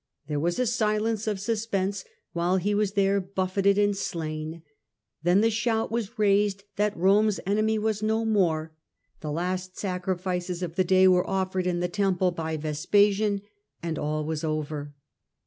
There 0.25 0.39
was 0.39 0.57
a 0.57 0.65
silence 0.65 1.27
of 1.27 1.39
suspense 1.39 2.03
while 2.33 2.57
he 2.57 2.73
was 2.73 2.93
there 2.93 3.21
buf 3.21 3.53
feted 3.53 3.77
and 3.77 3.95
slain; 3.95 4.63
then 5.21 5.41
the 5.41 5.51
shout 5.51 5.91
was 5.91 6.17
raised 6.17 6.63
that 6.75 6.97
Rome's 6.97 7.39
enemy 7.45 7.77
was 7.77 8.01
no 8.01 8.25
more; 8.25 8.73
the 9.19 9.31
last 9.31 9.77
sacrifices 9.77 10.63
of 10.63 10.73
the 10.75 10.83
day 10.83 11.07
were 11.07 11.29
offered 11.29 11.67
in 11.67 11.81
the 11.81 11.87
temple 11.87 12.31
by 12.31 12.57
Vespasian, 12.57 13.43
and 13.83 13.99
all 13.99 14.25
was 14.25 14.43
over. 14.43 14.95